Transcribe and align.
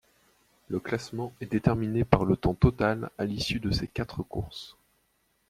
Le 0.67 0.79
classement 0.79 1.31
est 1.41 1.45
déterminé 1.51 2.03
par 2.05 2.25
le 2.25 2.35
temps 2.35 2.55
total 2.55 3.11
à 3.19 3.25
l'issue 3.25 3.59
de 3.59 3.69
ces 3.69 3.87
quatre 3.87 4.23
courses. 4.23 4.75